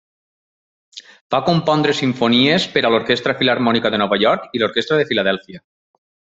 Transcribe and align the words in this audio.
Va 1.35 1.41
compondre 1.49 1.93
simfonies 1.99 2.67
per 2.77 2.83
a 2.83 2.93
l'Orquestra 2.95 3.37
Filharmònica 3.43 3.95
de 3.97 4.03
Nova 4.05 4.21
York 4.27 4.49
i 4.59 4.63
l'Orquestra 4.65 4.99
de 5.03 5.07
Filadèlfia. 5.13 5.65